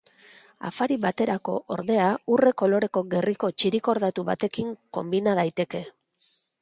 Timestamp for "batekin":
4.31-4.73